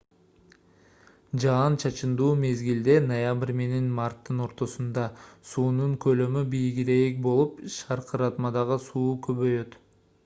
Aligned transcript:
жаан-чачындуу 1.41 2.29
мезгилде 2.43 2.95
ноябрь 3.11 3.53
менен 3.59 3.91
марттын 3.99 4.41
ортосунда 4.47 5.05
суунун 5.51 5.95
көлөмү 6.07 6.45
бийигирээк 6.55 7.23
болуп 7.29 7.63
шаркыратмадагы 7.77 8.83
суу 8.91 9.09
көбөйөт 9.31 9.83